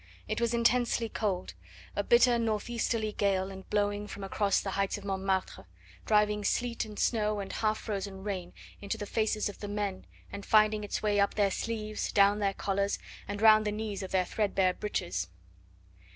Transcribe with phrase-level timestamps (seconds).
[0.27, 1.53] It was intensely cold;
[1.95, 5.67] a bitter north easterly gale was blowing from across the heights of Montmartre,
[6.07, 8.51] driving sleet and snow and half frozen rain
[8.81, 12.55] into the faces of the men, and finding its way up their sleeves, down their
[12.55, 15.27] collars and round the knees of their threadbare breeches.